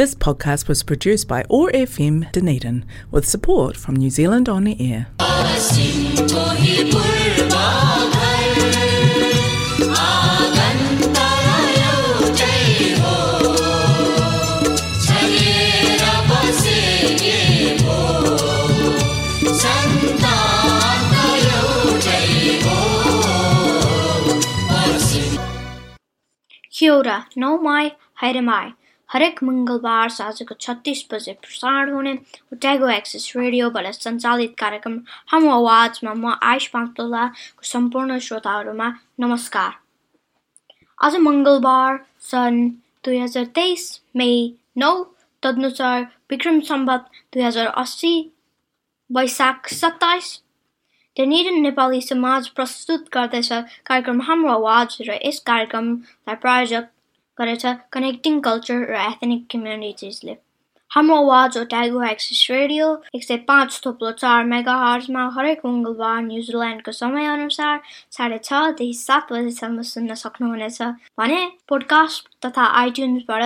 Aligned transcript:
This 0.00 0.14
podcast 0.14 0.66
was 0.66 0.82
produced 0.82 1.28
by 1.28 1.42
ORFM 1.50 2.32
Dunedin 2.32 2.86
with 3.10 3.28
support 3.28 3.76
from 3.76 3.96
New 3.96 4.08
Zealand 4.08 4.48
On 4.48 4.64
the 4.64 4.74
Air. 4.80 5.08
Kia 26.70 26.94
ora, 26.94 27.26
no 27.36 27.58
mai, 27.58 27.96
haere 28.14 28.40
mai. 28.40 28.79
हरेक 29.10 29.42
मङ्गलबार 29.42 30.08
साँझको 30.14 30.54
छत्तिस 30.60 31.02
बजे 31.12 31.32
प्रसारण 31.42 31.92
हुने 31.92 32.12
उट्यागो 32.52 32.88
एक्सेस 32.90 33.24
रेडियोबाट 33.36 33.86
सञ्चालित 33.94 34.52
कार्यक्रम 34.58 34.98
हाम्रो 35.32 35.50
आवाजमा 35.52 36.12
म 36.14 36.34
आयुष 36.50 36.66
पान्तोलाको 36.74 37.66
सम्पूर्ण 37.70 38.18
श्रोताहरूमा 38.26 38.88
नमस्कार। 39.20 39.72
आज 40.98 41.16
मङ्गलबार 41.26 41.98
सन् 42.28 42.60
दुई 43.04 43.18
हजार 43.18 43.44
तेइस 43.58 43.88
मे 44.16 44.30
नौ 44.78 44.92
तदनुसार 45.42 46.06
विक्रम 46.30 46.60
सम्बत 46.70 47.10
दुई 47.34 47.42
हजार 47.42 47.66
अस्सी 47.82 48.14
वैशाख 49.10 49.68
सत्ताइस। 49.74 50.30
डेनिडन 51.16 51.60
नेपाली 51.62 52.00
समाज 52.12 52.48
प्रस्तुत 52.54 53.10
गर्दैछ 53.12 53.52
कार्यक्रम 53.86 54.22
हाम्रो 54.30 54.54
आवाज 54.54 54.96
र 55.10 55.18
यस 55.26 55.42
कार्यक्रमलाई 55.52 56.42
प्रायोजक 56.46 56.88
गरेछ 57.40 57.66
कनेक्टिङ 57.92 58.40
कल्चर 58.42 58.86
र 58.86 59.02
एथनिक 59.02 59.50
कम्युनिटिजले 59.50 60.36
हाम्रो 60.90 61.16
आवाज 61.16 61.56
ओ 61.56 61.62
ट्यागो 61.66 62.02
एक्सिस 62.04 62.38
रेडियो 62.50 62.86
एक 63.14 63.24
सय 63.24 63.36
पाँच 63.48 63.80
थोप्लो 63.84 64.10
चार 64.16 64.44
मेगा 64.46 64.74
हर्जमा 64.78 65.26
हरेक 65.34 65.60
मङ्गलबार 65.66 66.22
न्युजिल्यान्डको 66.22 66.92
समयअनुसार 66.94 67.80
साढे 68.12 68.38
छदेखि 68.44 68.92
सात 69.00 69.32
बजीसम्म 69.32 69.82
सुन्न 69.90 70.14
सक्नुहुनेछ 70.18 70.82
भने 71.18 71.40
पोडकास्ट 71.68 72.28
तथा 72.46 72.64
आइट्युन्सबाट 72.80 73.44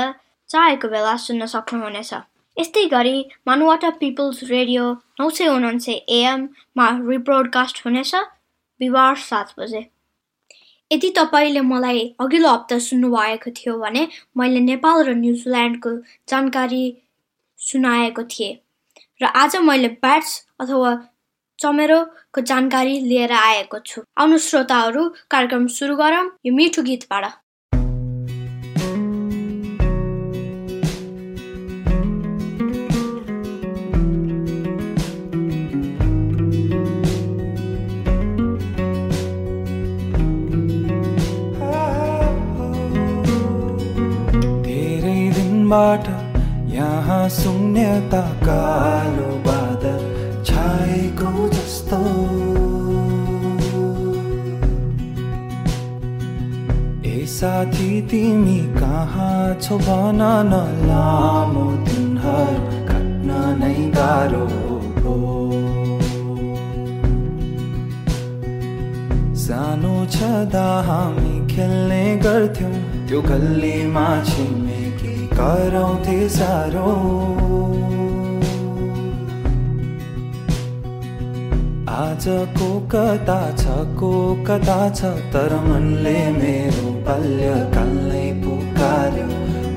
चाहेको 0.50 0.88
बेला 0.90 1.16
सुन्न 1.22 1.46
सक्नुहुनेछ 1.52 2.12
यस्तै 2.56 2.86
गरी 2.88 3.16
मानुवाटा 3.46 3.90
पिपल्स 3.98 4.42
रेडियो 4.48 4.90
नौ 5.20 5.30
सय 5.32 5.48
उनान्सय 5.50 6.00
एएममा 6.14 6.88
रिब्रोडकास्ट 7.04 7.84
हुनेछ 7.84 8.14
बिहिबार 8.14 9.16
सात 9.24 9.54
बजे 9.58 9.88
यदि 10.94 11.10
तपाईँले 11.16 11.60
मलाई 11.68 12.02
अघिल्लो 12.20 12.50
हप्ता 12.50 12.78
सुन्नुभएको 12.88 13.50
थियो 13.56 13.78
भने 13.78 14.02
मैले 14.36 14.60
नेपाल 14.66 15.04
र 15.04 15.14
न्युजिल्यान्डको 15.22 15.96
जानकारी 16.28 16.84
सुनाएको 17.58 18.22
थिएँ 18.34 18.54
र 19.20 19.30
आज 19.42 19.56
मैले 19.64 19.88
ब्याट्स 20.02 20.32
अथवा 20.60 20.92
चमेरोको 21.58 22.40
जानकारी 22.50 22.98
लिएर 23.00 23.32
आएको 23.32 23.78
छु। 23.86 24.02
आउनु 24.18 24.38
श्रोताहरू 24.46 25.02
कार्यक्रम 25.30 25.66
सुरु 25.76 25.96
गरौँ 25.96 26.24
यो 26.46 26.52
मिठो 26.54 26.82
गीतबाट। 26.82 27.24
बाट 45.74 46.06
यहाँ 46.70 47.28
शून्यता 47.34 48.20
कालो 48.42 49.30
बादल 49.46 50.02
छाएको 50.46 51.30
जस्तो। 51.54 51.98
ए 57.10 57.16
साथी 57.26 57.90
तिमी 58.10 58.58
कहाँ 58.78 59.38
छौ? 59.62 59.78
भन 59.78 60.22
न 60.50 60.60
लामो 60.88 61.66
दिनहरू 61.88 62.78
काट्न 62.90 63.30
नै 63.62 63.74
गाह्रो 63.96 64.46
सानो 69.44 69.96
छँदा 70.14 70.68
हामी 70.86 71.34
खेल्ने 71.54 72.04
गर्थ्यौँ 72.24 72.72
त्यो 73.08 73.20
गल्लीमा 73.22 74.06
छिमेकी 74.30 74.73
कराउँथे 75.36 76.18
साह्रो 76.28 76.90
आजको 81.94 82.68
कता 82.92 83.40
छ 83.56 83.74
को 83.98 84.12
कता 84.46 84.78
छ 84.90 85.10
तर 85.34 85.54
मनले 85.66 86.18
मेरो 86.36 86.90
बाल्यकाललाई 87.06 88.30
पुकार्यो। 88.42 89.26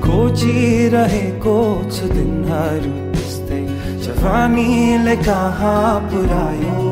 खोजिरहेको 0.04 1.56
छु 1.90 2.08
दिनहरू 2.14 2.92
त्यस्तै 3.12 3.60
जवानीले 4.04 5.16
कहाँ 5.26 5.84
पुऱ्यायो। 6.10 6.86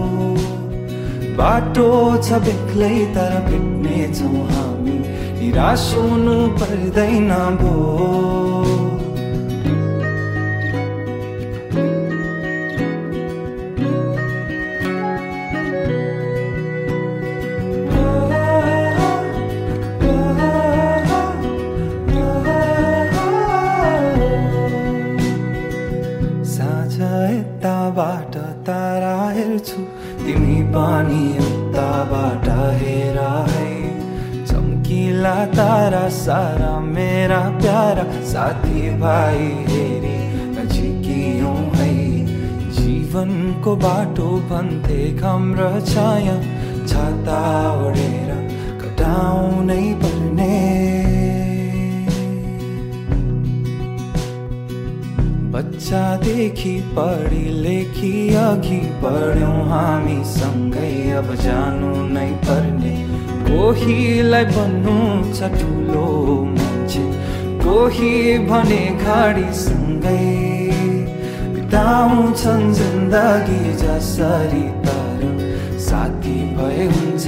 बाटो 1.38 1.88
छ 2.18 2.42
बेग्लै 2.46 2.94
तर 3.16 3.34
भेट्नेछौँ 3.48 4.44
हामी। 4.50 4.98
निराश 5.38 5.86
हुनु 5.96 6.36
पर्दैन 6.60 7.30
भो। 7.62 7.74
तारा 35.24 36.08
सारा 36.08 36.78
मेरा 36.80 37.38
प्यारा 37.60 38.04
साथी 38.30 38.88
भाइ 39.00 39.38
हेरी 39.68 40.16
नजिकियौँ 40.56 41.54
है 41.76 41.94
जीवनको 42.76 43.76
बाटो 43.76 44.28
भन्थे 44.50 44.98
घाम 45.14 45.54
छाया 45.86 46.36
छाता 46.86 47.40
ओढेर 47.86 48.30
कटाउनै 48.82 49.82
पर्ने 50.02 50.54
बच्चादेखि 55.56 56.74
पढी 56.96 57.44
लेखी 57.62 58.14
अघि 58.36 58.80
बढ्यौँ 59.02 59.60
हामी 59.68 60.22
सँगै 60.32 60.94
अब 61.18 61.34
जानु 61.44 61.94
नै 62.08 62.30
पर्ने 62.44 62.94
कोहीलाई 63.48 64.44
भन्नु 64.54 64.96
छ 65.32 65.50
ठुलो 65.58 66.06
मान्छे? 66.56 67.04
कोही 67.64 68.12
भने 68.48 68.82
गाडीसँगै 69.02 70.20
बिताउँछन् 71.54 72.74
जिन्दगी 72.78 73.62
जसरी 73.82 74.66
तर 74.86 75.22
साथी 75.88 76.36
भए 76.56 76.84
हुन्छ 76.94 77.24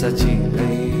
सजिलै। 0.00 0.91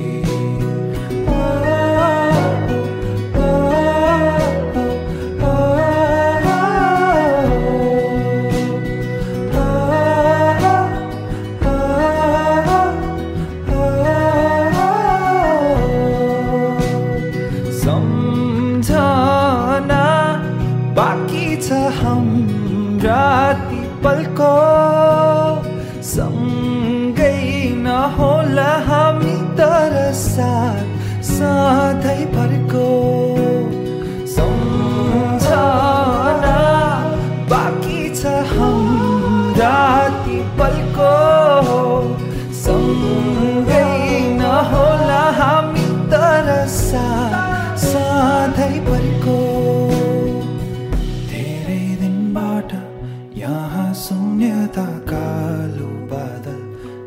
शून्यता 53.42 54.84
कालो 55.10 55.86
बादल 56.10 56.60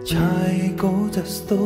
छाएको 0.09 0.91
जस्तो। 1.15 1.57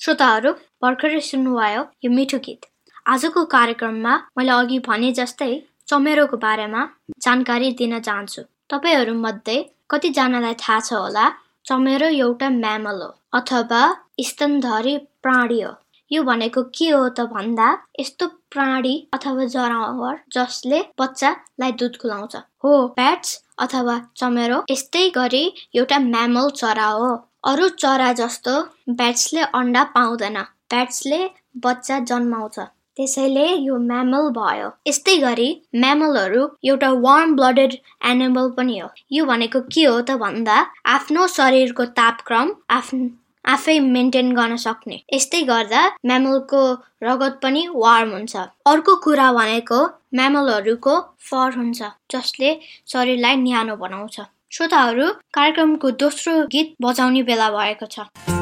श्रोताहरू 0.00 0.52
भर्खरै 0.82 1.20
सुन्नुभयो 1.20 1.82
यो 2.04 2.10
मिठो 2.10 2.38
गीत। 2.38 2.60
आजको 3.06 3.44
कार्यक्रममा 3.44 4.14
मैले 4.38 4.52
अघि 4.52 4.78
भने 4.88 5.12
जस्तै 5.12 5.52
चमेरोको 5.88 6.36
बारेमा 6.36 6.82
जानकारी 7.24 7.70
दिन 7.80 7.98
चाहन्छु। 8.00 8.42
तपाईँहरू 8.70 9.14
मध्ये 9.24 9.56
कतिजनालाई 9.90 10.54
थाहा 10.62 10.80
छ 10.80 10.92
होला 10.92 11.26
चमेरो 11.66 12.08
एउटा 12.24 12.48
म्यामल 12.50 13.02
हो 13.02 13.10
अथवा 13.38 13.82
स्तनधारी 14.24 14.96
प्राणी 15.22 15.60
हो। 15.60 15.72
यो 16.10 16.22
भनेको 16.22 16.62
के 16.76 16.88
हो 16.90 17.08
त 17.08 17.20
भन्दा 17.32 17.66
यस्तो 18.00 18.26
प्राणी 18.52 18.94
अथवा 19.14 19.44
जनावर 19.54 20.16
जसले 20.34 20.80
बच्चालाई 21.00 21.72
दुध 21.80 21.96
खुलाउँछ 22.02 22.36
हो 22.64 22.72
प्याट्स 22.96 23.36
अथवा 23.66 23.94
चमेरो 24.16 24.58
यस्तै 24.70 25.04
गरी 25.16 25.44
एउटा 25.74 25.98
म्यामल 26.06 26.50
चरा 26.56 26.88
हो। 26.88 27.10
अरू 27.50 27.68
चरा 27.82 28.12
जस्तो 28.20 28.54
ब्याट्सले 28.96 29.42
अन्डा 29.60 29.84
पाउँदैन। 29.94 30.38
ब्याट्सले 30.72 31.20
बच्चा 31.64 31.98
जन्माउँछ। 32.10 32.58
त्यसैले 32.96 33.46
यो 33.46 33.76
म्यामल 33.82 34.28
भयो। 34.36 34.68
यस्तै 34.86 35.16
गरी 35.18 35.48
म्यामलहरू 35.76 36.42
एउटा 36.64 36.90
वार्म 37.06 37.34
ब्लडेड 37.36 37.72
एनिमल 38.10 38.50
पनि 38.56 38.78
हो। 38.78 38.88
यो 39.12 39.24
भनेको 39.26 39.60
के 39.72 39.84
हो 39.84 40.00
त 40.00 40.18
भन्दा 40.22 40.56
आफ्नो 40.96 41.26
शरीरको 41.36 41.84
तापक्रम 41.98 42.54
आफ्नो 42.70 43.08
आफै 43.44 43.78
मेन्टेन 43.94 44.32
गर्न 44.34 44.56
सक्ने। 44.56 44.96
यस्तै 45.12 45.42
गर्दा 45.42 45.82
म्यामलको 46.06 46.62
रगत 47.02 47.38
पनि 47.42 47.62
वार्म 47.74 48.10
हुन्छ। 48.12 48.36
अर्को 48.72 48.96
कुरा 49.04 49.28
भनेको 49.32 49.78
म्यामलहरूको 50.14 50.94
फर 51.30 51.48
हुन्छ 51.56 51.80
जसले 52.12 52.50
शरीरलाई 52.92 53.36
न्यानो 53.46 53.76
बनाउँछ। 53.76 54.20
श्रोताहरू 54.52 55.06
कार्यक्रमको 55.34 55.90
दोस्रो 56.02 56.36
गीत 56.52 56.76
बजाउने 56.82 57.22
बेला 57.22 57.50
भएको 57.50 57.86
छ। 57.86 58.39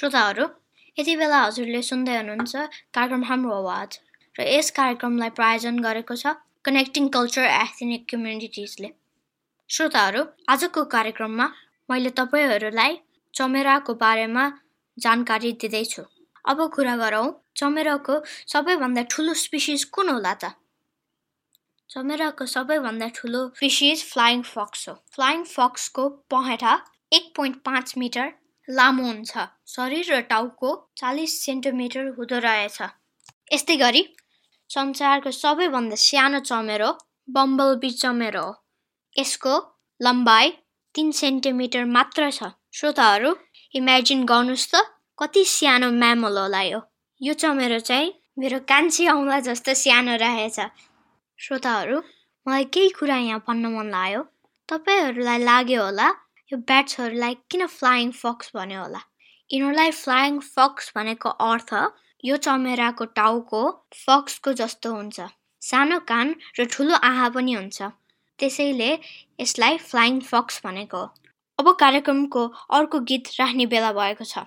श्रोताहरू 0.00 0.44
यति 0.96 1.14
बेला 1.16 1.38
हजुरले 1.38 1.80
सुन्दै 1.82 2.12
हुनुहुन्छ 2.14 2.60
कार्यक्रम 2.94 3.24
हाम्रो 3.24 3.50
आवाज 3.54 3.98
र 4.36 4.46
यस 4.46 4.70
कार्यक्रमलाई 4.78 5.32
प्रायोजन 5.38 5.80
गरेको 5.86 6.16
छ 6.16 6.32
कनेक्टिङ 6.64 7.08
कल्चर 7.16 7.48
एथनिक 7.48 8.06
कम्युनिटिजले 8.12 8.90
श्रोताहरू 9.70 10.22
आजको 10.48 10.84
कार्यक्रममा 10.96 11.48
मैले 11.88 12.14
तपाईँहरूलाई 12.16 12.96
चमेराको 13.34 13.96
बारेमा 14.00 14.46
जानकारी 14.96 15.52
दिँदैछु 15.60 16.06
अब 16.44 16.66
कुरा 16.72 16.96
गरौँ 16.96 17.28
चमेराको 17.56 18.18
सबैभन्दा 18.48 19.06
ठुलो 19.10 19.38
स्पिसिस 19.42 19.88
कुन 19.92 20.08
होला 20.08 20.34
त 20.36 20.54
चमेराको 21.90 22.46
सबैभन्दा 22.48 23.12
ठुलो 23.14 23.46
स्पिसिस 23.54 24.08
फ्लाइङ 24.08 24.48
फक्स 24.48 24.88
हो 24.88 25.00
फ्लाइङ 25.12 25.48
फक्सको 25.52 26.08
पहेँठा 26.30 26.76
एक 27.12 27.32
पोइन्ट 27.36 27.64
पाँच 27.64 27.98
मिटर 27.98 28.38
लामो 28.70 29.04
हुन्छ। 29.04 29.46
शरीर 29.74 30.12
र 30.12 30.20
टाउको 30.30 30.70
चालिस 30.96 31.32
सेन्टिमिटर 31.44 32.06
हुँदो 32.16 32.38
रहेछ। 32.38 32.78
यस्तै 33.54 33.76
गरी 33.76 34.02
संसारको 34.70 35.30
सबैभन्दा 35.34 35.96
सानो 35.98 36.40
चमेरो 36.50 36.90
बम्बलबी 37.28 37.90
चमेरो 38.02 38.44
हो। 38.46 38.52
यसको 39.16 39.54
लम्बाइ 40.00 40.50
तिन 40.94 41.10
सेन्टिमिटर 41.22 41.84
मात्र 41.96 42.30
छ। 42.30 42.54
श्रोताहरू 42.74 43.30
इमेजिन 43.74 44.24
गर्नुहोस् 44.30 44.70
त 44.72 44.86
कति 45.18 45.44
सानो 45.44 45.90
म्यामल 46.00 46.38
होला 46.38 46.62
यो। 46.62 46.80
यो 47.20 47.34
चमेरो 47.34 47.78
चाहिँ 47.90 48.12
मेरो 48.38 48.58
कान्छी 48.70 49.06
औँला 49.08 49.38
जस्तो 49.48 49.74
सानो 49.74 50.16
रहेछ। 50.22 50.58
श्रोताहरू 51.38 51.98
मलाई 52.46 52.64
केही 52.74 52.88
कुरा 52.98 53.16
यहाँ 53.18 53.44
भन्न 53.48 53.74
मन 53.74 53.90
लाग्यो। 53.90 54.22
तपाईँहरूलाई 54.68 55.38
लाग्यो 55.44 55.82
होला 55.84 56.08
यो 56.52 56.56
ब्याट्सहरूलाई 56.68 57.34
किन 57.50 57.66
फ्लाइङ 57.72 58.10
फक्स 58.20 58.50
भन्यो 58.54 58.78
होला? 58.82 59.00
यिनीहरूलाई 59.50 59.90
फ्लाइङ 59.96 60.38
फक्स 60.46 60.92
भनेको 60.96 61.30
अर्थ 61.46 61.70
यो 62.24 62.36
चमेराको 62.46 63.04
टाउको 63.18 63.60
फक्सको 63.98 64.52
जस्तो 64.60 64.94
हुन्छ। 64.94 65.26
सानो 65.62 65.98
कान 66.08 66.34
र 66.58 66.66
ठुलो 66.72 66.98
आहा 67.10 67.28
पनि 67.36 67.54
हुन्छ। 67.54 67.90
त्यसैले 68.38 68.90
यसलाई 69.40 69.78
फ्लाइङ 69.86 70.20
फक्स 70.30 70.60
भनेको 70.64 71.02
अब 71.58 71.72
कार्यक्रमको 71.82 72.42
अर्को 72.78 73.00
गीत 73.12 73.30
राख्ने 73.38 73.66
बेला 73.74 73.92
भएको 74.00 74.24
छ। 74.24 74.44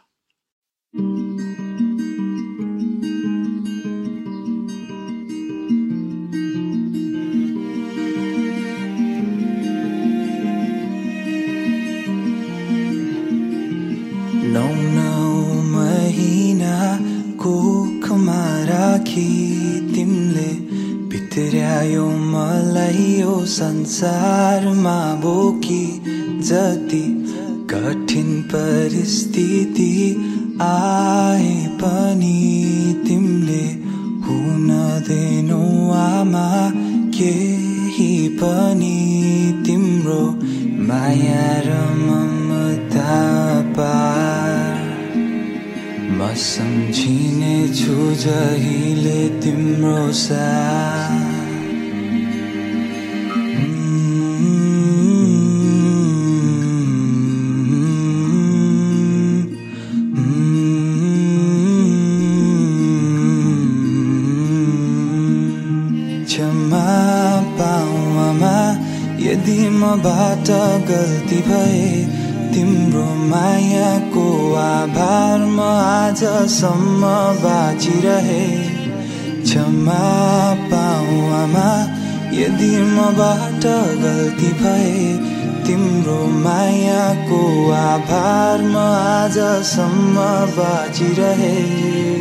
भित्र्यायो 21.63 22.07
मलाई 22.31 23.03
यो 23.19 23.33
संसारमा 23.47 24.97
बोकी 25.23 25.85
जति 26.47 27.03
कठिन 27.71 28.29
परिस्थिति 28.51 29.93
आए 30.61 31.55
पनि 31.79 33.03
तिमीले 33.07 33.63
हुन 34.25 34.67
दिनु 35.07 35.61
आमा 35.95 36.49
केही 37.15 38.11
पनि 38.43 38.99
तिम्रो 39.65 40.21
माया 40.87 41.47
र 41.65 41.79
ममता 42.03 43.21
पा 43.77 43.93
सम्झिने 46.33 47.57
छु 47.77 47.95
जहिले 48.21 49.27
तिम्रो 49.41 50.11
सा 50.11 50.45
मबाट 69.83 70.49
गल्ती 70.89 71.39
भए 71.47 71.87
तिम्रो 72.53 73.05
मायाको 73.29 74.27
आभारमा 74.55 75.69
आजसम्म 75.81 77.01
बाँचिरहे। 77.43 78.45
क्षमा 79.43 80.03
पाऊ 80.71 81.19
आमा 81.33 81.69
यदि 82.33 82.71
मबाट 82.93 83.65
गल्ती 84.03 84.51
भए 84.61 84.95
तिम्रो 85.65 86.19
मायाको 86.39 87.43
आभारमा 87.73 88.87
आजसम्म 89.09 90.15
बाँचिरहे। 90.57 92.12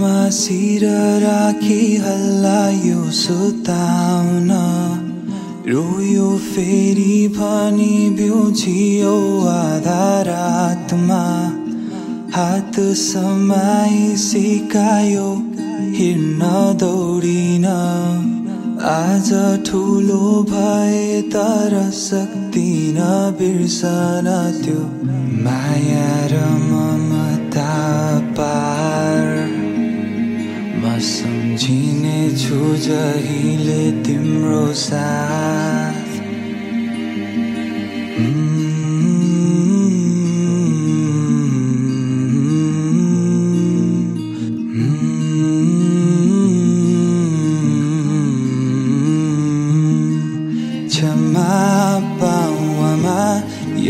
काँधोमा 0.00 0.30
सिर 0.32 0.84
राखी 1.20 1.96
हल्लायो 1.96 3.10
सुताउन। 3.12 4.50
रोयो 5.68 6.28
फेरि 6.40 7.28
भनी 7.36 8.10
बिउजियो 8.16 9.16
आधा 9.48 10.04
रातमा 10.28 11.24
हात 12.34 12.80
समाई 12.96 14.16
सिकायो 14.16 15.28
हिँड्न 15.96 16.48
दौडिन। 16.80 17.66
आज 18.88 19.30
ठुलो 19.68 20.24
भए 20.50 21.20
तर 21.28 21.76
सक्दिन 21.92 22.98
बिर्सन 23.38 24.28
त्यो 24.64 24.80
माया 25.44 26.08
र 26.32 26.34
ममता 26.64 27.68
पार। 28.38 29.28
म 29.36 29.39
सम्झिने 31.00 32.30
छु 32.36 32.76
जहिले 32.86 33.90
तिम्रो 34.02 34.72
साथ। 34.74 36.08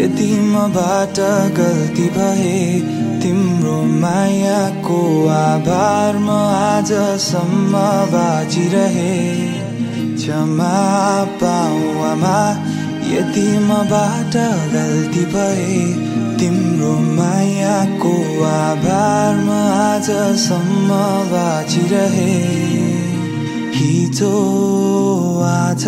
यदि 0.01 0.31
मबाट 0.51 1.19
गल्ती 1.57 2.07
भए 2.09 2.80
तिम्रो 3.23 3.77
मायाको 4.01 5.01
आभारमा 5.29 6.39
आजसम्म 6.59 7.73
बाँचिरहे। 8.13 9.17
क्षमा 10.15 10.77
पाऊ 11.43 12.03
आमा 12.03 12.39
यदि 13.11 13.49
मबाट 13.59 14.37
गल्ती 14.73 15.25
भए 15.35 15.79
तिम्रो 16.41 16.93
मायाको 17.17 18.15
आभारमा 18.47 19.61
आजसम्म 19.77 20.89
बाँचिरहे। 21.33 22.35
हिजो 23.77 24.35
आज 25.45 25.87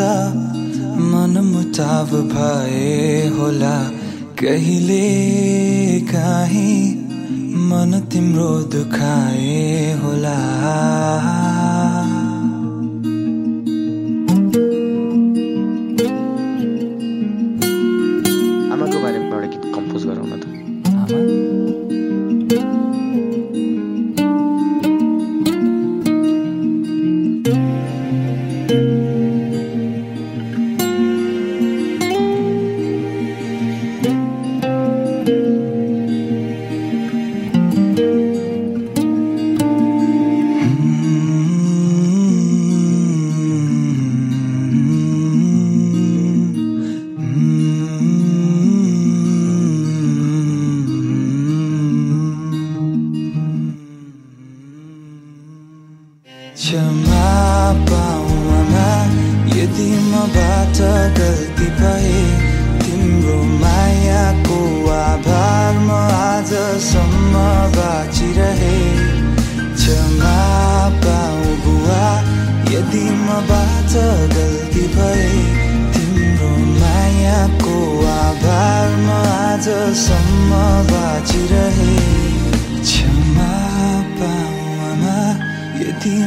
मनमुटाव 1.13 2.11
भए 2.33 3.29
होला 3.29 3.77
कहिले 4.41 5.07
काहीँ 6.11 7.02
मन 7.73 7.93
तिम्रो 8.13 8.51
दुखाए 8.73 9.61
होला। 10.03 10.39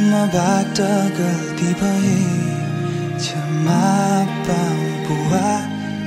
मबाट 0.06 0.80
गल्ती 1.18 1.72
भए 1.80 2.18
क्षमा 3.18 3.82
पाउ 4.48 4.84
बुवा 5.06 5.50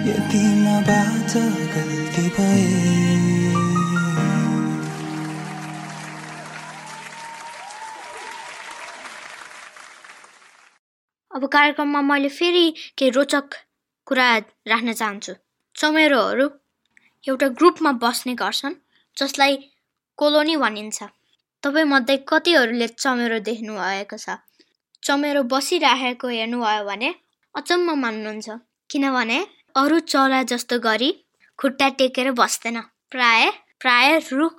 यदि 0.09 0.43
मबाट 0.65 1.33
गल्ती 1.75 2.27
भए। 2.37 2.67
अब 11.31 11.47
कार्यक्रममा 11.47 12.01
मैले 12.03 12.29
फेरि 12.29 12.67
केही 12.99 13.11
रोचक 13.11 13.55
कुरा 14.07 14.29
राख्न 14.69 14.93
चाहन्छु। 14.93 15.33
चमेरोहरू 15.77 16.47
एउटा 17.25 17.49
ग्रुपमा 17.59 17.93
बस्ने 18.03 18.35
गर्छन् 18.35 18.81
जसलाई 19.17 19.57
कोलोनी 20.19 20.57
भनिन्छ। 20.57 20.99
तपाईँमध्ये 21.63 22.17
कतिहरूले 22.29 22.89
चमेरो 22.89 23.39
देख्नु 23.39 23.75
भएको 23.75 24.17
छ? 24.17 24.37
चमेरो 25.03 25.43
बसिराखेको 25.43 26.29
हेर्नुभयो 26.29 26.85
भने 26.85 27.11
अचम्म 27.55 27.89
मान्नुहुन्छ। 27.99 28.49
किनभने 28.91 29.39
अरू 29.77 29.99
चरा 30.13 30.43
जस्तो 30.43 30.79
गरी 30.79 31.11
खुट्टा 31.59 31.89
टेकेर 31.99 32.31
बस्दैन। 32.33 32.81
प्राय 33.11 33.51
प्राय 33.81 34.19
रुख 34.33 34.59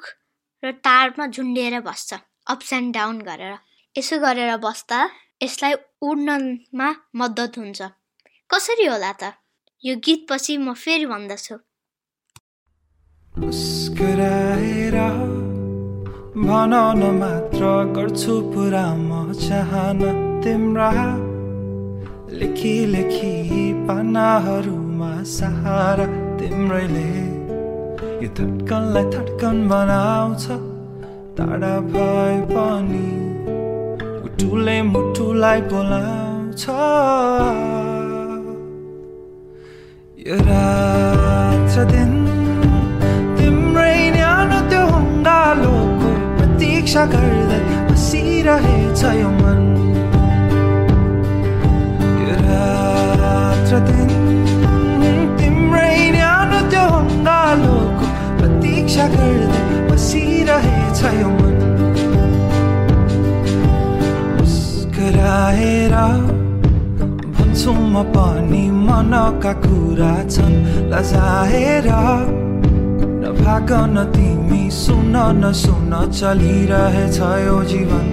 र 0.63 0.72
तारमा 0.72 1.27
झुन्डिएर 1.27 1.79
बस्छ। 1.79 2.13
अप्स 2.48 2.74
एन्ड 2.74 2.94
डाउन 2.94 3.22
गरेर। 3.22 3.56
यसो 3.96 4.20
गरेर 4.20 4.58
बस्दा 4.58 5.00
यसलाई 5.44 5.74
उड्नमा 6.01 6.89
मद्दत 7.15 7.58
हुन्छ। 7.58 7.82
कसरी 8.50 8.86
होला 8.86 9.12
त? 9.12 9.34
यो 9.84 9.96
गीतपछि 9.96 10.58
म 10.58 10.74
फेरि 10.74 11.06
भन्दछु। 11.06 11.56
भन 16.39 16.74
मात्र 17.15 17.69
गर्छु 17.96 18.34
पुरा 18.51 18.84
म 18.98 19.34
चाहन 19.39 20.00
तिम्रा 20.43 20.91
लेखी 22.39 22.74
लेखी 22.86 23.34
पानाहरूमा 23.88 25.12
सहारा 25.31 26.05
तिम्रैले। 26.39 27.10
यो 28.23 28.30
धड्कनलाई 28.39 29.04
धड्कन 29.15 29.58
बनाउँछ 29.69 30.45
टाढा 31.38 31.73
भए 31.91 32.38
पनि 32.54 33.08
मुटुले 34.21 34.82
मुटुलाई 34.93 35.62
बोलाउँछ। 35.73 36.63
यो 40.28 40.39
रात 40.47 41.75
दिन 41.91 42.12
प्रतीक्षा 46.89 47.06
गर्दै 47.13 47.58
बसिरहेछ 47.88 49.02
यो 49.17 49.30
मन 49.34 49.60
यो 52.21 52.38
रात 52.45 53.69
र 53.71 53.82
दिन 53.89 54.10
तिम्रै 55.38 55.93
न्यानो 56.15 56.62
त्यो 56.71 56.86
हङ्गालोको 56.95 58.10
प्रतीक्षा 58.39 59.06
गर्दै 59.13 59.62
बसिरहेछ 59.91 61.02
यो 61.19 61.30
मन 61.38 61.56
मुस्कुराएर 64.34 65.95
भन्छु 67.38 67.71
म 67.93 67.95
पनि 68.17 68.65
मनका 68.82 69.54
कुरा 69.62 70.13
छन् 70.34 70.62
लजाएर 70.91 71.89
नभाग 73.30 73.72
न 73.94 74.04
तिमी 74.10 74.70
सुन 74.74 75.13
न 75.38 75.52
सुन 75.54 75.92
चलिरहेछ 76.10 77.18
यो 77.46 77.58
जीवन। 77.63 78.08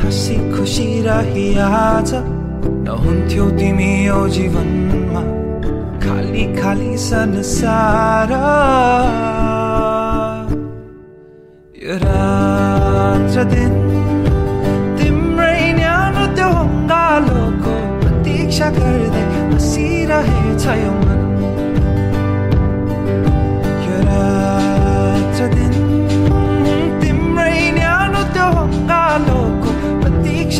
हाँसी 0.00 0.36
खुसी 0.52 0.86
रही 1.02 1.48
आज 1.60 2.12
नहुन्थ्यौ 2.86 3.48
तिमी 3.58 3.90
यो 4.06 4.20
जीवनमा। 4.28 5.22
खाली 6.04 6.44
खाली 6.56 6.96
संसार। 7.04 8.32
यो 11.84 11.98
रात 12.04 13.36
र 13.36 13.44
दिन 13.52 13.76
तिम्रै 14.96 15.60
न्यानो 15.76 16.26
त्यो 16.32 16.48
हङ्गालोको 16.48 17.76
प्रतीक्षा 18.00 18.70
गर्दै 18.80 19.24
मन 19.36 19.58
यो 20.82 21.01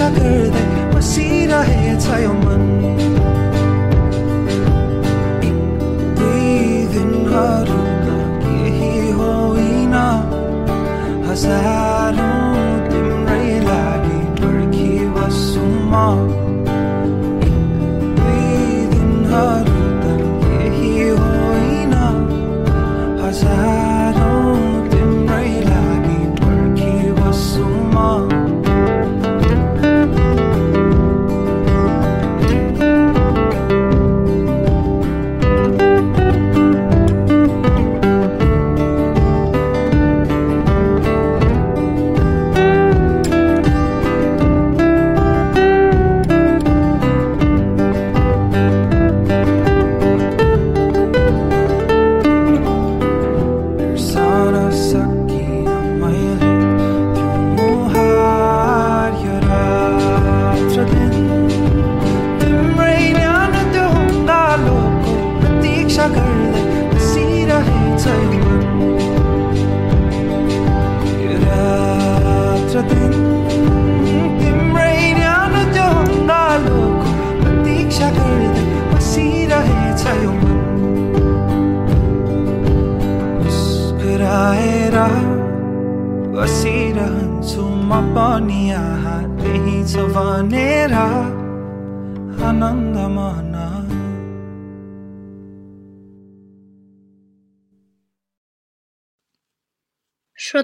प्रतीक्षा 0.03 0.09
गर्दै 0.19 0.67
बसिरहेछ 0.93 2.07
यो 2.23 2.33
मन 2.35 2.65
एक 5.47 5.61
दुई 6.19 6.51
दिनहरू 6.93 7.79
त 8.03 8.09
केही 8.43 8.93
होइन 9.19 9.95
हजारौँ 11.27 12.67
तिम्रै 12.89 13.49
लागि 13.69 14.21
पर्खिबस्छु 14.39 15.67
म 15.93 15.95
एक 16.27 16.42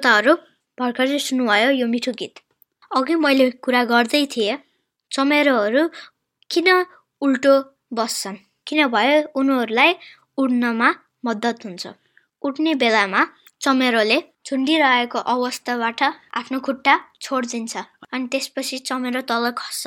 श्रोताहरू 0.09 0.35
भर्खरै 0.79 1.18
सुन्नुभयो 1.21 1.71
यो 1.79 1.87
मिठो 1.92 2.12
गीत। 2.18 2.35
अघि 2.90 3.14
मैले 3.25 3.47
कुरा 3.64 3.83
गर्दै 3.92 4.21
थिएँ 4.35 4.57
चमेरोहरू 5.12 5.83
किन 6.51 6.68
उल्टो 7.23 7.55
बस्छन्? 7.99 8.37
किनभने 8.66 9.16
उनीहरूलाई 9.38 9.90
उड्नमा 10.40 10.88
मद्दत 11.27 11.59
हुन्छ। 11.64 11.85
उड्ने 12.42 12.73
बेलामा 12.83 13.21
चमेरोले 13.64 14.18
झुन्डिरहेको 14.47 15.18
अवस्थाबाट 15.35 16.01
आफ्नो 16.40 16.59
खुट्टा 16.66 16.94
छोडिदिन्छ 17.25 17.75
अनि 18.12 18.27
त्यसपछि 18.33 18.77
चमेरो 18.88 19.21
तल 19.31 19.44
खस्छ 19.61 19.85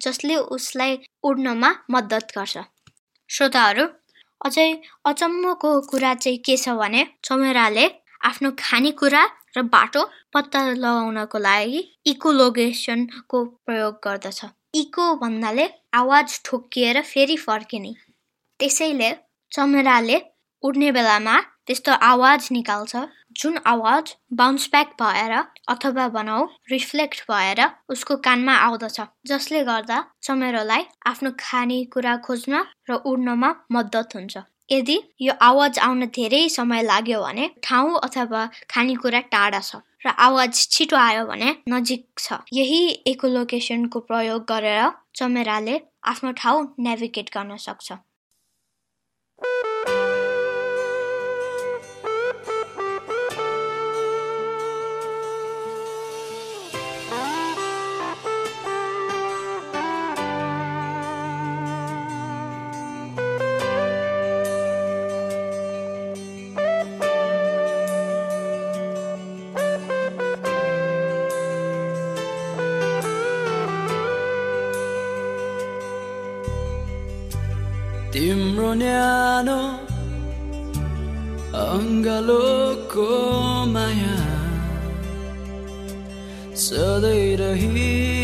जसले 0.00 0.36
उसलाई 0.56 0.92
उड्नमा 1.28 1.70
मद्दत 1.92 2.26
गर्छ। 2.36 2.56
श्रोताहरू 3.30 3.84
अझै 4.40 4.68
अचम्मको 5.10 5.70
कुरा 5.92 6.14
चाहिँ 6.24 6.38
के 6.46 6.56
छ 6.56 6.80
भने 6.80 7.04
चमेराले 7.26 7.84
आफ्नो 8.30 8.50
खानेकुरा 8.64 9.22
र 9.56 9.62
बाटो 9.74 10.02
पत्ता 10.34 10.60
लगाउनको 10.70 11.38
लागि 11.38 11.80
इकोलोकेसनको 12.06 13.44
प्रयोग 13.66 13.94
गर्दछ। 14.04 14.40
इको 14.74 15.04
भन्नाले 15.20 15.68
आवाज 15.94 16.40
ठोक्किएर 16.44 17.00
फेरि 17.02 17.36
फर्किने। 17.38 17.94
त्यसैले 18.60 19.10
चमेराले 19.52 20.18
उड्ने 20.62 20.90
बेलामा 20.92 21.36
त्यस्तो 21.66 21.92
आवाज 22.04 22.48
निकाल्छ 22.52 22.96
जुन 23.40 23.58
आवाज 23.66 24.14
बााउन्स 24.34 24.68
ब्याक 24.72 24.92
भएर 25.02 25.32
अथवा 25.68 26.06
भनौँ 26.16 26.42
रिफ्लेक्ट 26.70 27.20
भएर 27.30 27.60
उसको 27.94 28.16
कानमा 28.26 28.54
आउँदछ 28.66 29.00
जसले 29.26 29.62
गर्दा 29.64 29.98
चमेरोलाई 30.22 30.84
आफ्नो 31.06 31.30
खानेकुरा 31.40 32.16
खोज्न 32.26 32.64
र 32.90 33.00
उड्नमा 33.06 33.54
मद्दत 33.72 34.16
हुन्छ। 34.16 34.36
यदि 34.70 34.96
यो 35.20 35.32
आवाज 35.42 35.78
आउन 35.78 36.06
धेरै 36.16 36.48
समय 36.48 36.82
लाग्यो 36.82 37.20
भने 37.22 37.50
ठाउँ 37.62 37.98
अथवा 38.04 38.42
खानेकुरा 38.70 39.20
टाढा 39.34 39.60
छ 39.60 39.82
र 40.06 40.08
आवाज 40.24 40.52
छिटो 40.72 40.96
आयो 40.96 41.24
भने 41.26 41.48
नजिक 41.68 42.04
छ। 42.18 42.36
यही 42.52 42.80
इकोलोकेसनको 43.12 44.00
प्रयोग 44.08 44.44
गरेर 44.50 44.82
चमेराले 45.16 45.80
आफ्नो 46.10 46.32
ठाउँ 46.40 46.60
नेभिगेट 46.86 47.30
गर्न 47.34 47.56
सक्छ। 47.64 47.92
तिम्रो 78.78 78.86
न्यानो 78.86 79.60
अङ्गालोको 81.58 83.06
माया 83.74 84.18
सधैँ 86.64 87.26
रहिरहोस् 87.40 88.14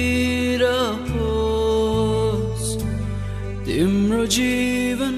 तिम्रो 3.67 4.23
जीवन 4.37 5.17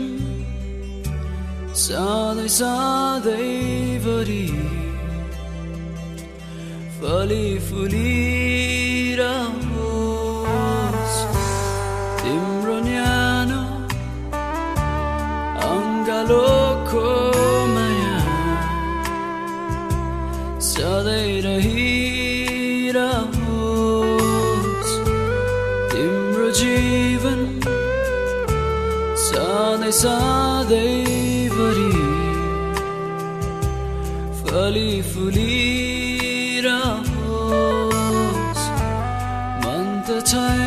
सधैँ 1.85 2.51
सधैँभरि 2.59 4.45
फली 6.99 7.47
फुलिरहोस् 7.69 8.36
मन 40.35 40.66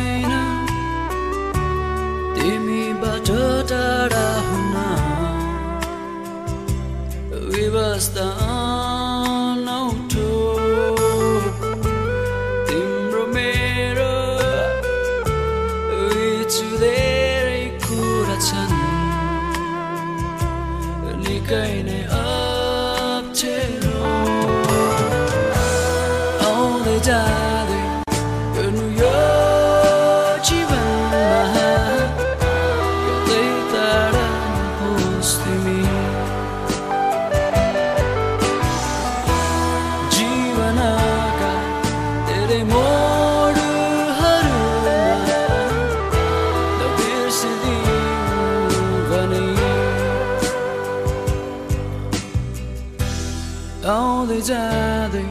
आउँदै 54.50 55.14
जाँदै 55.14 55.26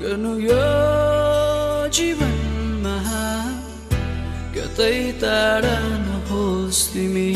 गर्नु 0.00 0.32
यो 0.40 0.64
जीवनमा 1.92 2.96
कतै 4.54 4.96
टाढा 5.20 5.76
नहोस् 6.04 6.82
तिमी 6.92 7.30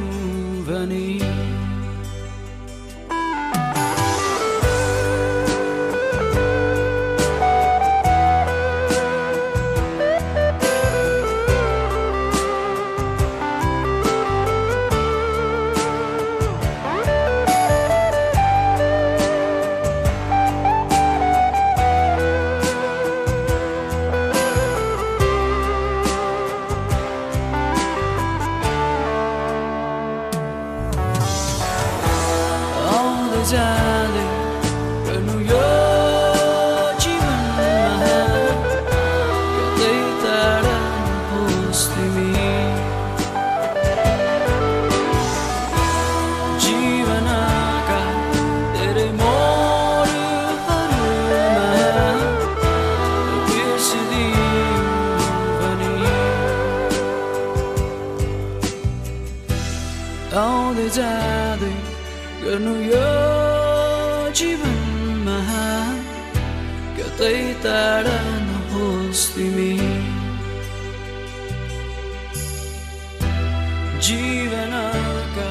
जीवनका 74.08 75.50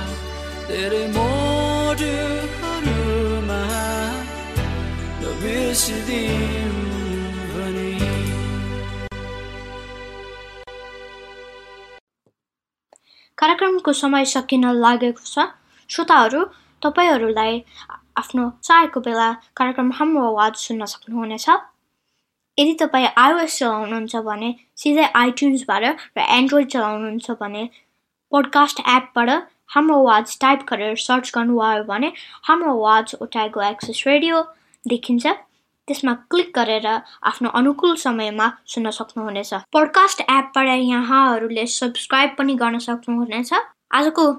धेरै 0.68 1.04
मोडहरूमा 1.16 2.38
कार्यक्रमको 13.38 13.92
समय 13.92 14.24
सकिन 14.24 14.64
लागेको 14.84 15.24
छ। 15.24 15.36
श्रोताहरू 15.90 16.40
तपाईँहरूलाई 16.82 17.54
आफ्नो 18.18 18.44
चाहेको 18.66 18.98
बेला 19.00 19.28
कार्यक्रम 19.56 19.88
हाम्रो 19.98 20.20
आवाज 20.30 20.54
सुन्न 20.64 20.82
सक्नुहुनेछ। 20.92 21.46
यदि 22.58 22.74
तपाईँ 22.80 23.08
आइओएस 23.24 23.58
चलाउनुहुन्छ 23.58 24.14
भने 24.28 24.48
सिधै 24.76 25.06
आइट्युन्सबाट 25.22 25.82
र 26.16 26.18
एन्ड्रोइड 26.38 26.66
चलाउनुहुन्छ 26.74 27.26
भने 27.40 27.62
पोडकास्ट 28.30 28.80
एपबाट 28.80 29.30
हाम्रो 29.74 29.96
आवाज 29.98 30.38
टाइप 30.40 30.64
गरेर 30.68 30.96
सर्च 30.96 31.30
गर्नुभयो 31.34 31.84
भने 31.84 32.12
हाम्रो 32.44 32.72
आवाज 32.72 33.14
ओटाइगो 33.22 33.60
एक्सेस 33.62 34.02
रेडियो 34.06 34.42
देखिन्छ। 34.84 35.26
त्यसमा 35.88 36.12
क्लिक 36.30 36.50
गरेर 36.54 36.86
आफ्नो 37.30 37.48
अनुकूल 37.60 37.94
समयमा 37.96 38.48
सुन्न 38.66 38.90
सक्नुहुनेछ। 38.90 39.54
पोडकास्ट 39.72 40.20
एपबाट 40.20 40.68
यहाँहरूले 40.68 41.66
सब्सक्राइब 41.66 42.34
पनि 42.38 42.54
गर्न 42.54 42.78
सक्नुहुनेछ। 42.78 43.52
आजको 43.92 44.32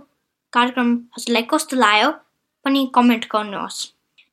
कार्यक्रम 0.53 0.95
हजुरलाई 1.17 1.47
कस्तो 1.49 1.77
लाग्यो 1.77 2.11
पनि 2.65 2.85
कमेन्ट 2.95 3.25
गर्नुहोस्। 3.33 3.81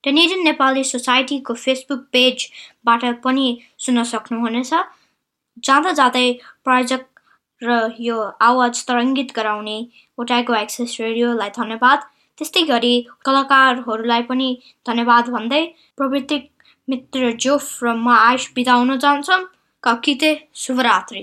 डेनेडियन 0.05 0.45
नेपाली 0.45 0.85
सोसाइटीको 0.85 1.55
फेसबुक 1.55 2.07
पेजबाट 2.12 3.05
पनि 3.25 3.47
सुन्न 3.79 4.03
सक्नुहुनेछ। 4.12 4.73
जाँदा 5.64 5.92
जाँदै 5.92 6.27
प्रायोजक 6.64 7.05
र 7.62 7.79
यो 8.01 8.16
आवाज 8.49 8.85
तरङ्गित 8.87 9.33
गराउने 9.37 9.79
ओटाइको 10.19 10.55
एक्सेस 10.55 10.97
रेडियोलाई 11.01 11.51
धन्यवाद। 11.59 12.01
त्यस्तै 12.38 12.62
गरी 12.73 12.95
कलाकारहरूलाई 13.25 14.23
पनि 14.31 14.49
धन्यवाद 14.87 15.31
भन्दै 15.37 15.62
प्रवृत्तिक 15.97 16.51
मित्र 16.88 17.33
जोफ 17.47 17.85
र 17.85 17.95
म 17.95 18.09
आयुष 18.16 18.51
बिदा 18.55 18.75
हुन 18.75 18.99
चाहन्छौँ। 18.99 19.40
ककिते 19.83 20.31
शुभरात्रि। 20.64 21.23